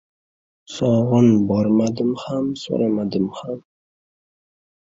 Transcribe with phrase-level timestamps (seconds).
[0.75, 3.63] «So‘g‘in— bormadim ham, so‘ramadim ham».